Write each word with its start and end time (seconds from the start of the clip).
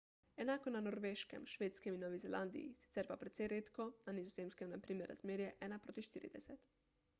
enako 0.43 0.69
je 0.69 0.71
na 0.75 0.79
norveškem 0.85 1.43
švedskem 1.55 1.97
in 1.97 2.01
novi 2.05 2.21
zelandiji 2.23 2.71
sicer 2.85 3.11
pa 3.13 3.19
precej 3.25 3.51
redko 3.55 3.87
na 4.09 4.17
nizozemskem 4.21 4.67
je 4.69 4.75
na 4.79 4.83
primer 4.89 5.15
razmerje 5.17 5.55
ena 5.69 5.83
proti 5.87 6.09
štirideset 6.11 6.77